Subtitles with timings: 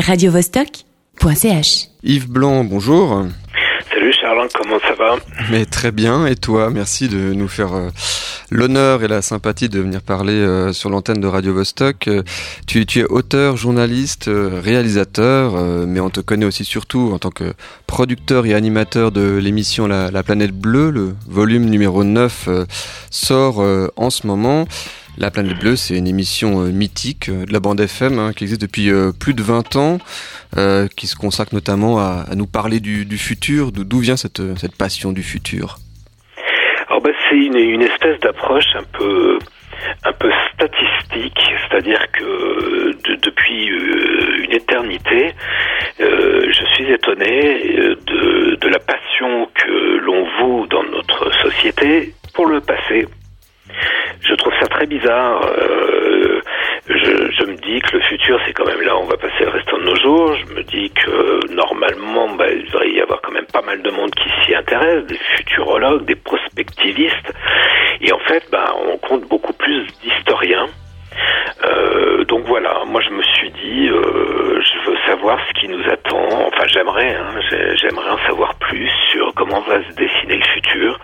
[0.00, 1.88] radiovostok.ch.
[2.02, 3.26] Yves Blanc, bonjour.
[3.90, 5.16] Salut Charles, comment ça va?
[5.50, 6.70] Mais très bien, et toi?
[6.70, 7.90] Merci de nous faire euh,
[8.50, 12.08] l'honneur et la sympathie de venir parler euh, sur l'antenne de Radio Vostok.
[12.08, 12.22] Euh,
[12.66, 15.54] tu, tu, es auteur, journaliste, réalisateur,
[15.86, 17.54] mais on te connaît aussi surtout en tant que
[17.86, 20.90] producteur et animateur de l'émission la, la, Planète Bleue.
[20.90, 22.48] Le volume numéro 9
[23.10, 23.64] sort
[23.96, 24.66] en ce moment.
[25.16, 28.42] La planète bleue, c'est une émission euh, mythique euh, de la bande FM hein, qui
[28.42, 29.98] existe depuis euh, plus de 20 ans,
[30.96, 33.72] qui se consacre notamment à, nous parler du, futur.
[33.72, 35.78] D'où vient cette, cette passion du futur?
[36.88, 39.38] Alors bah, c'est une, une, espèce d'approche un peu
[40.04, 45.34] un peu statistique, c'est-à-dire que depuis une éternité,
[45.98, 52.60] je suis étonné de, de la passion que l'on voue dans notre société pour le
[52.60, 53.08] passé
[54.66, 55.40] très bizarre.
[55.58, 56.40] Euh,
[56.88, 59.44] je, je, me dis que le futur, c'est quand même là où on va passer
[59.44, 60.34] le restant de nos jours.
[60.34, 63.90] Je me dis que normalement, bah, il devrait y avoir quand même pas mal de
[63.90, 67.32] monde qui s'y intéresse, des futurologues, des prospectivistes.
[68.00, 70.68] Et en fait, bah, on compte beaucoup plus d'historiens.
[71.64, 74.53] Euh, donc voilà, moi je me suis dit, euh,
[74.84, 76.28] je veux savoir ce qui nous attend.
[76.46, 77.40] Enfin, j'aimerais, hein,
[77.80, 80.98] j'aimerais en savoir plus sur comment va se dessiner le futur.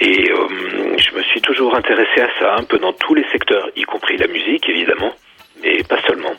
[0.00, 3.68] Et euh, je me suis toujours intéressé à ça, un peu dans tous les secteurs,
[3.76, 5.12] y compris la musique évidemment,
[5.62, 6.32] mais pas seulement.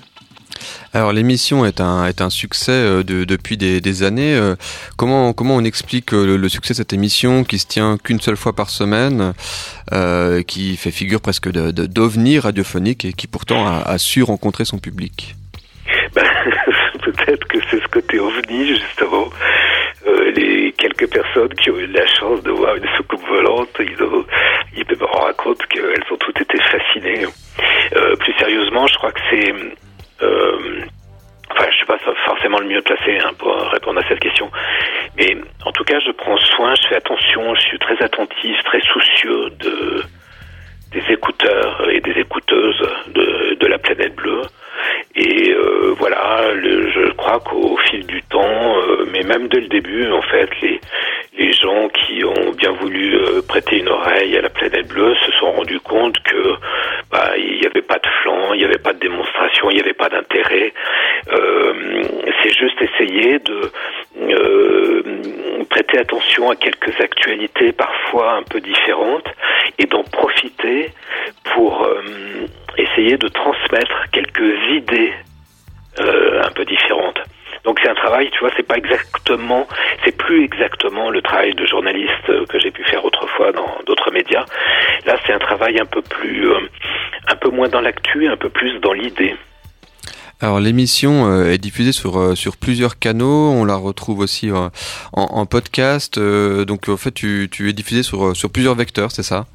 [0.96, 4.36] Alors l'émission est un, est un succès euh, de, depuis des, des années.
[4.36, 4.56] Euh,
[4.96, 8.38] comment, comment on explique euh, le, succès de cette émission qui se tient qu'une seule
[8.38, 9.34] fois par semaine,
[9.92, 14.66] euh, qui fait figure presque d'ovni de, radiophonique et qui pourtant a, a su rencontrer
[14.66, 15.36] son public?
[17.26, 19.30] Peut-être que c'est ce côté ovni justement.
[20.06, 24.04] Euh, les quelques personnes qui ont eu la chance de voir une soucoupe volante, ils,
[24.04, 24.26] ont,
[24.76, 27.26] ils me racontent qu'elles ont toutes été fascinées.
[27.96, 29.54] Euh, plus sérieusement, je crois que c'est
[30.22, 30.82] euh,
[31.52, 34.52] enfin, je suis pas forcément le mieux placé hein, pour répondre à cette question,
[35.18, 38.82] mais en tout cas, je prends soin, je fais attention, je suis très attentif, très
[38.82, 40.04] soucieux de
[40.92, 44.44] des écouteurs et des écouteuses de, de la planète bleue.
[45.16, 50.11] Et euh, voilà, je crois qu'au fil du temps, euh, mais même dès le début,
[50.11, 54.89] en fait, les, gens qui ont bien voulu euh, prêter une oreille à la planète
[54.89, 56.55] bleue se sont rendus compte que
[57.09, 59.81] bah, il n'y avait pas de flanc, il n'y avait pas de démonstration, il n'y
[59.81, 60.73] avait pas d'intérêt.
[61.31, 62.03] Euh,
[62.41, 63.71] c'est juste essayer de
[65.70, 69.30] prêter attention à quelques actualités parfois un peu différentes
[69.80, 70.89] et d'en profiter
[71.53, 71.87] pour
[72.77, 75.14] essayer de transmettre quelques idées
[75.99, 77.20] un peu différentes.
[77.64, 79.67] Donc c'est un travail, tu vois, c'est pas exactement,
[80.04, 84.45] c'est plus exactement le travail de journaliste que j'ai pu faire autrefois dans d'autres médias.
[85.05, 86.59] Là, c'est un travail un peu plus, euh,
[87.27, 89.36] un peu moins dans l'actu, un peu plus dans l'idée.
[90.42, 94.71] Alors l'émission euh, est diffusée sur euh, sur plusieurs canaux, on la retrouve aussi en,
[95.14, 96.20] en, podcast.
[96.20, 99.45] donc en fait, tu, tu es diffusé sur sur plusieurs vecteurs, c'est ça?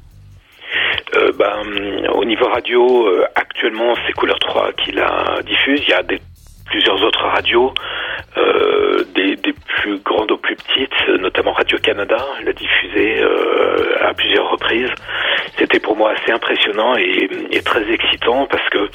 [1.37, 5.81] Ben, au niveau radio, actuellement, c'est Couleur 3 qui la diffuse.
[5.87, 6.19] Il y a des
[6.69, 7.73] plusieurs autres radios,
[8.37, 14.49] euh, des, des, plus grandes aux plus petites, notamment Radio-Canada, l'a diffusé euh, à plusieurs
[14.49, 14.91] reprises.
[15.57, 18.89] C'était pour moi assez impressionnant et, et, très excitant parce que,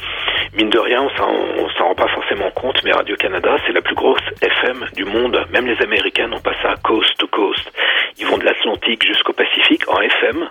[0.57, 4.23] mine de rien, on s'en rend pas forcément compte, mais Radio-Canada, c'est la plus grosse
[4.41, 5.39] FM du monde.
[5.51, 7.73] Même les Américains n'ont pas ça coast to coast.
[8.19, 10.49] Ils vont de l'Atlantique jusqu'au Pacifique en FM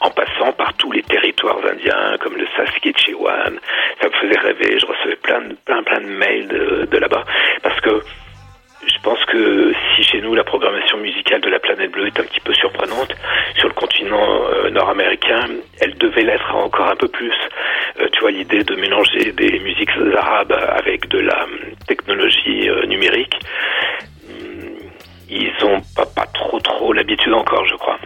[0.00, 3.58] en passant par tous les territoires indiens comme le Saskatchewan.
[4.00, 7.24] Ça me faisait rêver, je recevais plein de, plein, plein de mails de, là-bas
[7.62, 8.02] parce que
[8.86, 12.24] je pense que si chez nous la programmation musicale de la planète bleue est un
[12.24, 13.14] petit peu surprenante,
[13.56, 15.44] sur le continent euh, nord-américain,
[15.80, 17.32] elle devait l'être encore un peu plus.
[18.00, 21.46] Euh, tu vois, l'idée de mélanger des musiques arabes avec de la
[21.86, 23.38] technologie euh, numérique,
[24.28, 24.88] hmm,
[25.30, 27.98] ils ont pas, pas trop trop l'habitude encore, je crois.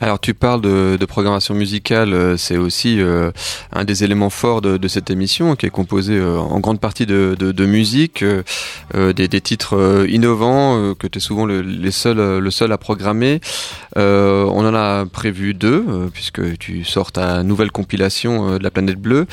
[0.00, 3.30] Alors tu parles de, programmation musicale, euh, c'est aussi euh,
[3.72, 7.66] un des éléments forts de, cette émission qui est composé euh, en grande partie de,
[7.66, 8.24] musique,
[8.94, 11.90] des, titres innovants que tu es souvent le, le
[12.50, 13.40] seul à programmer.
[13.96, 19.26] on en a prévu deux puisque tu sors ta nouvelle compilation de la planète bleue.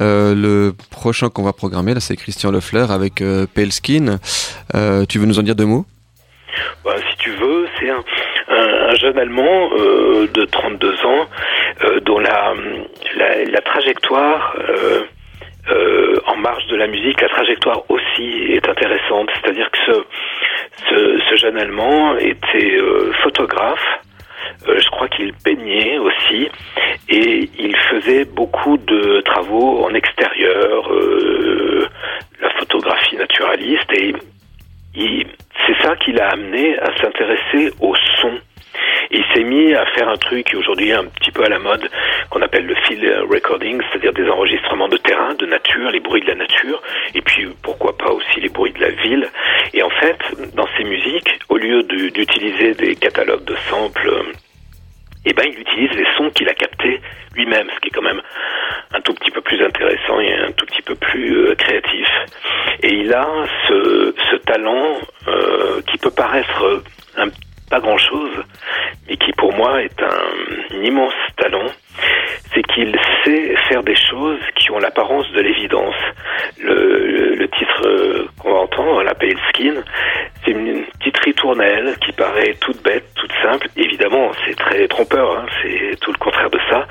[0.00, 3.22] le prochain qu'on va programmer là c'est Christian Lefler avec
[3.54, 4.18] Pale Skin.
[5.08, 5.86] tu veux nous en dire deux mots?
[6.84, 8.02] Bah, Si tu veux, c'est un,
[9.04, 11.26] jeune Allemand euh, de 32 ans
[11.82, 12.54] euh, dont la,
[13.64, 14.56] trajectoire
[15.70, 19.28] euh, en marge de la musique, la trajectoire aussi est intéressante.
[19.34, 22.78] C'est-à-dire que ce, ce, jeune Allemand était
[23.22, 23.84] photographe.
[24.66, 26.48] Je crois qu'il peignait aussi.
[27.08, 30.90] Et il faisait beaucoup de travaux en extérieur,
[32.40, 33.90] la photographie naturaliste.
[33.98, 34.14] Et
[35.66, 37.94] c'est ça qui l'a amené à s'intéresser au
[39.72, 41.88] à faire un truc qui aujourd'hui est un petit peu à la mode,
[42.30, 46.28] qu'on appelle le field recording, c'est-à-dire des enregistrements de terrain, de nature, les bruits de
[46.28, 46.82] la nature,
[47.14, 49.28] et puis pourquoi pas aussi les bruits de la ville.
[49.72, 50.18] Et en fait,
[50.54, 54.24] dans ces musiques, au lieu d'utiliser des catalogues de samples
[55.26, 57.00] eh ben, il utilise les sons qu'il a captés
[57.34, 58.20] lui-même, ce qui est quand même
[58.92, 62.06] un tout petit peu plus intéressant et un tout petit peu plus euh, créatif.
[62.82, 63.26] Et il a
[63.66, 66.82] ce, ce talent euh, qui peut paraître
[67.16, 67.28] un,
[67.70, 68.36] pas grand-chose,
[69.08, 71.66] mais qui pour moi est un, immense talent,
[72.52, 72.94] c'est qu'il
[73.24, 75.94] sait faire des choses qui ont l'apparence de l'évidence.
[76.62, 79.82] Le, le, titre euh, qu'on va entendre, La Pale Skin,
[80.44, 83.66] c'est une petite ritournelle qui paraît toute bête, toute simple.
[83.76, 86.86] Évidemment, c'est très trompeur, hein, c'est tout le contraire de ça.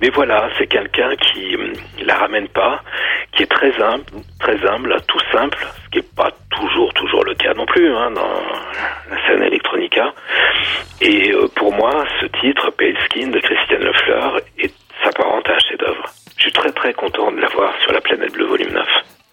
[0.00, 1.72] Mais voilà, c'est quelqu'un qui hum,
[2.04, 2.82] la ramène pas,
[3.32, 4.04] qui est très humble,
[4.40, 8.10] très humble, tout simple, ce qui est pas toujours toujours le cas non plus hein,
[8.10, 8.42] dans
[9.10, 10.14] la scène electronica.
[11.00, 14.72] Et euh, pour moi, ce titre, Pale Skin de Christiane Lefleur, est
[15.04, 16.04] s'apparente à un chef-d'œuvre.
[16.36, 18.86] Je suis très très content de l'avoir sur la planète bleue volume 9.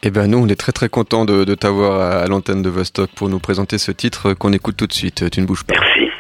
[0.06, 3.10] Eh ben nous, on est très très content de, de t'avoir à, l'antenne de Vostok
[3.16, 5.30] pour nous présenter ce titre qu'on écoute tout de suite.
[5.32, 5.76] Tu ne bouges pas.
[5.80, 6.13] Merci.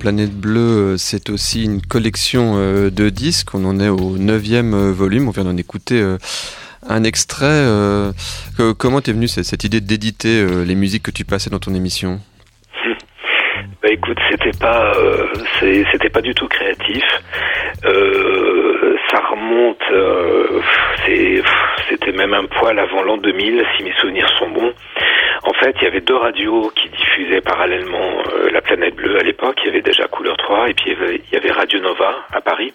[0.00, 3.54] Planète Bleue, euh, c'est aussi une collection euh, de disques.
[3.54, 5.28] On en est au neuvième euh, volume.
[5.28, 6.02] On vient d'en écouter
[6.88, 7.66] un extrait.
[8.78, 12.18] Comment t'es venu cette idée d'éditer les musiques que tu passais dans ton émission?
[13.82, 14.94] Bah, écoute, c'était pas,
[15.60, 17.04] c'était pas du tout créatif.
[19.10, 20.60] Ça remonte, euh,
[21.88, 24.72] c'était même un poil avant l'an 2000, si mes souvenirs sont bons.
[25.42, 29.22] En fait, il y avait deux radios qui diffusaient parallèlement euh, la planète bleue à
[29.22, 29.56] l'époque.
[29.62, 32.72] Il y avait déjà Couleur 3 et puis il y avait, Radio Nova à Paris.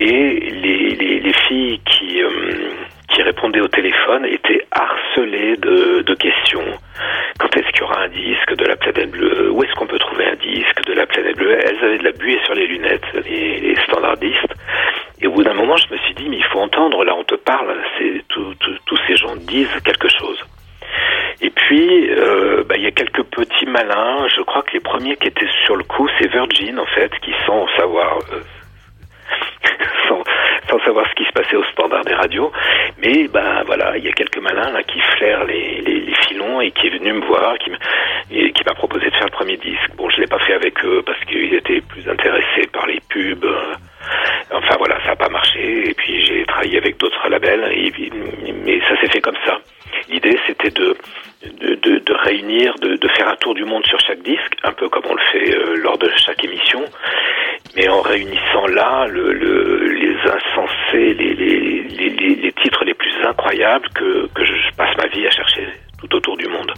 [0.00, 2.22] Et les, les, les filles qui
[3.18, 6.64] qui répondaient au téléphone étaient harcelées de, questions.
[7.38, 9.50] Quand est-ce qu'il y aura un disque de la planète bleue?
[9.52, 11.58] Où est-ce qu'on peut trouver un disque de la planète bleue?
[11.62, 14.54] Elles avaient de la buée sur les lunettes, les standardistes.
[15.20, 17.24] Et au bout d'un moment, je me suis dit, mais il faut entendre, là on
[17.24, 20.44] te parle, c'est tous ces gens disent quelque chose.
[21.40, 24.26] Et puis, euh, bah, il y a quelques petits malins.
[24.36, 27.32] Je crois que les premiers qui étaient sur le coup, c'est Virgin, en fait, qui
[27.46, 28.40] sans savoir euh,
[30.08, 30.22] sans,
[30.68, 32.50] sans, savoir ce qui se passait au standard des radios.
[32.98, 36.60] Mais ben voilà, il y a quelques malins là qui flairent les, les, les filons
[36.60, 39.90] et qui est venu me voir, qui m'a proposé de faire le premier disque.
[39.96, 43.46] Bon, je l'ai pas fait avec eux parce qu'ils étaient plus intéressés par les pubs.
[43.46, 43.78] Voilà,
[45.08, 45.88] ça n'a pas marché.
[45.88, 47.92] Et puis j'ai travaillé avec d'autres labels, et,
[48.64, 49.58] mais ça s'est fait comme ça.
[50.10, 50.96] L'idée c'était de
[51.60, 54.72] de, de, de, réunir, de, de, faire un tour du monde sur chaque disque, un
[54.72, 56.84] peu comme on le fait euh, lors de chaque émission,
[57.76, 63.14] mais en réunissant là le, le, les insensés, les, les, les, les, titres les plus
[63.24, 65.68] incroyables que, que je passe ma vie à chercher
[66.00, 66.72] tout autour du monde.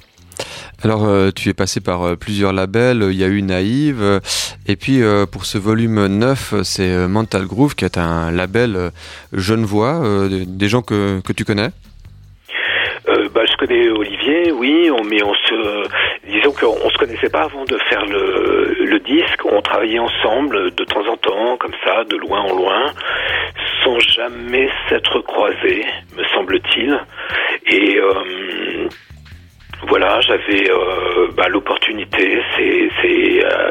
[0.82, 3.06] Alors, euh, tu es passé par euh, plusieurs labels.
[3.10, 4.00] Il y a eu Naïve.
[4.00, 4.20] Euh,
[4.66, 8.90] et puis, euh, pour ce volume 9, c'est Mental Groove, qui est un label
[9.34, 10.00] genevois.
[10.30, 11.70] des gens que, que tu connais?
[13.34, 15.88] Bah, je connais Olivier, oui, on, mais on se,
[16.28, 19.44] disons qu'on se connaissait pas avant de faire le, le disque.
[19.44, 22.86] On travaillait ensemble de temps en temps, comme ça, de loin en loin,
[23.84, 25.84] sans jamais s'être croisés,
[26.16, 26.98] me semble-t-il.
[27.70, 28.88] Et euh,
[29.88, 33.70] voilà, j'avais euh, bah, l'opportunité, c'est, c'est, euh,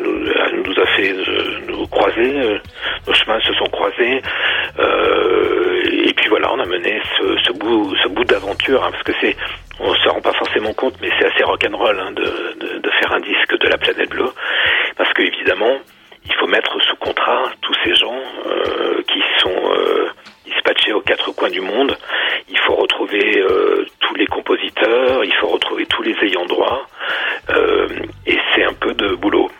[0.00, 2.58] nous, nous a fait euh, nous croiser, euh,
[3.06, 4.20] nos chemins se sont croisés,
[4.78, 9.04] euh, et puis voilà, on a mené ce, ce bout, ce bout d'aventure, hein, parce
[9.04, 9.36] que c'est,
[9.78, 13.12] on se rend pas forcément compte, mais c'est assez rock'n'roll hein, de, de, de faire
[13.12, 14.30] un disque de la planète bleue,
[14.96, 15.78] parce que évidemment,
[16.26, 19.74] il faut mettre sous contrat tous ces gens euh, qui sont
[20.46, 21.96] dispatchés aux quatre coins du monde.
[22.48, 23.83] Il faut retrouver euh,
[24.44, 26.86] compositeurs, il faut retrouver tous les ayants droit,
[27.50, 27.88] euh,
[28.26, 29.50] et c'est un peu de boulot.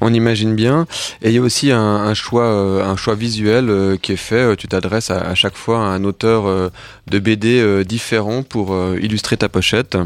[0.00, 0.86] On imagine bien.
[1.22, 4.16] Et il y a aussi un, un choix, euh, un choix visuel euh, qui est
[4.16, 4.56] fait.
[4.56, 6.70] Tu t'adresses à, à, chaque fois à un auteur
[7.06, 9.96] de BD différent pour illustrer ta pochette.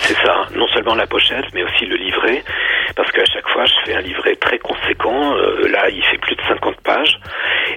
[0.00, 0.46] C'est ça.
[0.54, 2.42] Non seulement la pochette, mais aussi le livret
[2.96, 5.36] parce qu'à chaque fois, je fais un livret très conséquent.
[5.36, 7.20] Euh, là, il fait plus de 50 pages.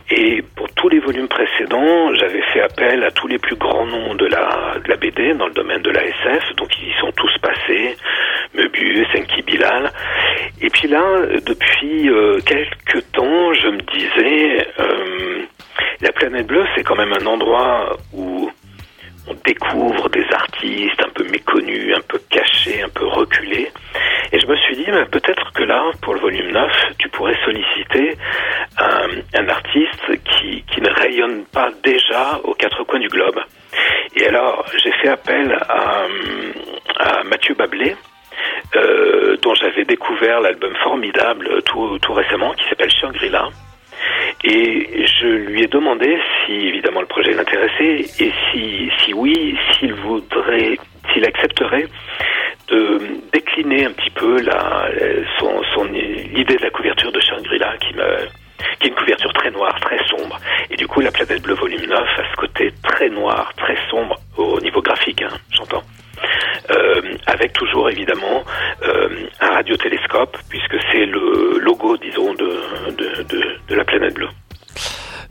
[0.09, 4.15] Et pour tous les volumes précédents, j'avais fait appel à tous les plus grands noms
[4.15, 6.55] de la, de la BD dans le domaine de la SF.
[6.55, 7.97] Donc, ils y sont tous passés.
[8.53, 9.91] Möbius, Enki Bilal.
[10.61, 11.03] Et puis là,
[11.45, 15.41] depuis euh, quelques temps, je me disais, euh,
[16.01, 18.49] la planète bleue, c'est quand même un endroit où
[19.27, 23.69] on découvre des artistes un peu méconnus, un peu cachés, un peu reculés.
[24.49, 28.17] Me suis dit, peut-être que là, pour le volume 9, tu pourrais solliciter
[28.79, 33.39] un, un artiste qui, qui, ne rayonne pas déjà aux quatre coins du globe.
[34.15, 36.07] Et alors, j'ai fait appel à,
[36.97, 37.95] à Mathieu Bablé,
[38.75, 43.49] euh, dont j'avais découvert l'album formidable tout, tout récemment, qui s'appelle Shangri-La.
[44.45, 49.93] Et je lui ai demandé si évidemment le projet l'intéressait et si, si oui, s'il
[49.93, 50.79] voudrait,
[51.13, 51.85] s'il accepterait
[52.69, 52.99] de
[53.33, 54.08] décliner un petit
[54.41, 54.89] la,
[55.39, 57.93] son, l'idée de la couverture de Shangri-La qui
[58.79, 60.39] qui est une couverture très noire, très sombre.
[60.69, 64.19] Et du coup, la planète bleue volume 9 a ce côté très noir, très sombre
[64.37, 65.83] au niveau graphique, hein, j'entends.
[66.71, 68.43] Euh, avec toujours évidemment
[68.83, 72.59] euh, un radiotélescope, puisque c'est le logo, disons, de,
[72.91, 74.29] de, de, de la planète bleue.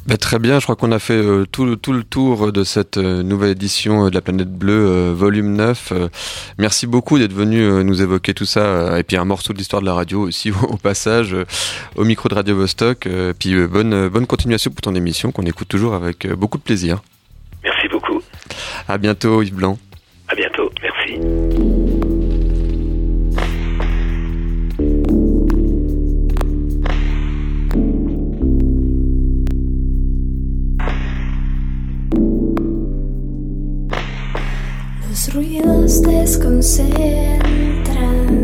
[0.07, 2.63] Bah, très bien, je crois qu'on a fait euh, tout, le, tout le tour de
[2.63, 5.95] cette euh, nouvelle édition euh, de la planète bleue, euh, volume 9.
[6.59, 9.87] merci beaucoup d'être venu nous évoquer tout ça, et puis un morceau de l'histoire de
[9.87, 11.35] la radio aussi au passage,
[11.97, 13.09] au micro de Radio Vostok.
[13.39, 17.01] puis bonne, bonne continuation pour ton émission qu'on écoute toujours avec beaucoup de plaisir.
[17.65, 18.21] Merci beaucoup.
[18.87, 19.79] À bientôt Yves Blanc.
[35.39, 38.43] Ruidos desconcentran,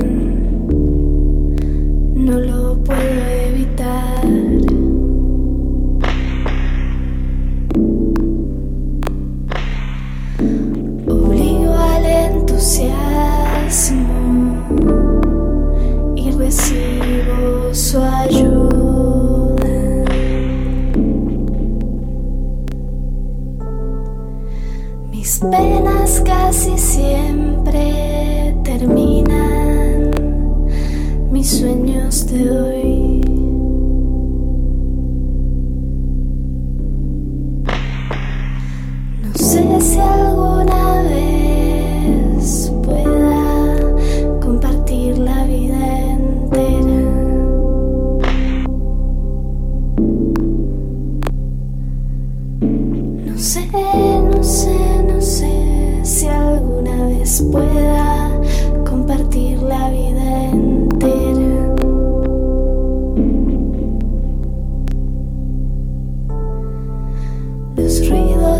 [2.14, 3.33] no lo puedo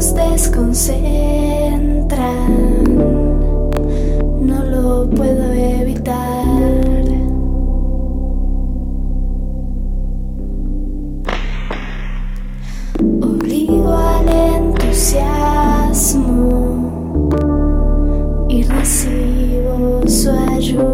[0.05, 2.85] ruidos desconcentran,
[4.41, 6.25] no lo puedo evitar.
[13.23, 17.29] Obligo al entusiasmo
[18.49, 20.85] y recibo su ayuda.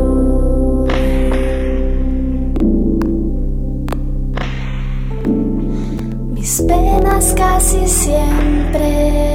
[6.33, 9.30] Mis penas casi siempre siempre.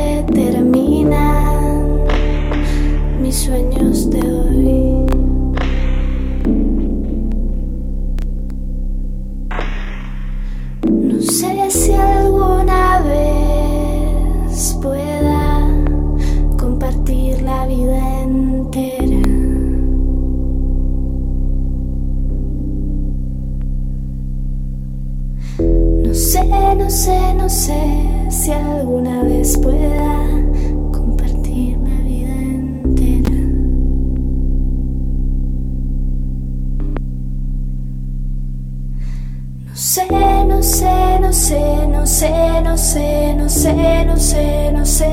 [41.25, 45.09] No sé, no sé, no sé, no sé, no sé, no sé.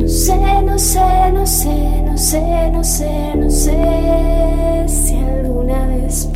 [0.00, 6.28] No sé, no sé, no sé, no sé, no sé, no sé si alguna vez